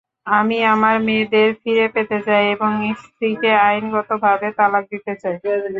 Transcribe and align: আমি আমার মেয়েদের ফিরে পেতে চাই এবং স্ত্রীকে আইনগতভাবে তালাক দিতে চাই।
আমি 0.31 0.57
আমার 0.73 0.95
মেয়েদের 1.07 1.49
ফিরে 1.61 1.85
পেতে 1.95 2.17
চাই 2.27 2.43
এবং 2.55 2.71
স্ত্রীকে 3.01 3.51
আইনগতভাবে 3.65 4.47
তালাক 4.57 4.83
দিতে 4.93 5.13
চাই। 5.21 5.35